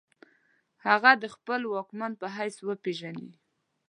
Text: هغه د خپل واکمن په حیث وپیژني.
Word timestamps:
هغه 0.87 1.11
د 1.23 1.25
خپل 1.35 1.61
واکمن 1.73 2.11
په 2.21 2.27
حیث 2.35 2.55
وپیژني. 2.69 3.29